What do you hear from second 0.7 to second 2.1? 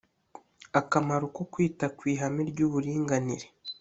akamaro ko kwita ku